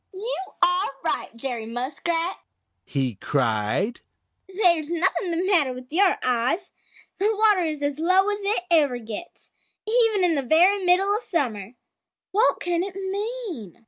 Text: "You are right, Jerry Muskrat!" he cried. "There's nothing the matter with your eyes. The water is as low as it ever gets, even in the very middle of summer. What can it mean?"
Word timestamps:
"You 0.11 0.35
are 0.63 0.89
right, 1.03 1.29
Jerry 1.35 1.67
Muskrat!" 1.67 2.37
he 2.83 3.13
cried. 3.21 3.99
"There's 4.51 4.89
nothing 4.91 5.29
the 5.29 5.45
matter 5.45 5.73
with 5.73 5.93
your 5.93 6.17
eyes. 6.23 6.71
The 7.19 7.29
water 7.31 7.63
is 7.65 7.83
as 7.83 7.99
low 7.99 8.27
as 8.31 8.39
it 8.41 8.63
ever 8.71 8.97
gets, 8.97 9.51
even 9.85 10.23
in 10.23 10.33
the 10.33 10.41
very 10.41 10.83
middle 10.83 11.15
of 11.15 11.21
summer. 11.21 11.75
What 12.31 12.59
can 12.59 12.81
it 12.81 12.95
mean?" 12.95 13.79